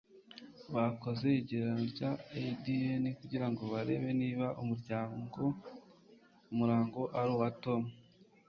Bakoze 0.75 1.27
igereranya 1.41 1.85
rya 1.91 2.11
ADN 2.49 3.03
kugirango 3.19 3.61
barebe 3.73 4.09
niba 4.21 4.47
umurambo 6.51 7.01
ari 7.19 7.31
uwa 7.35 7.49
Tom 7.63 7.81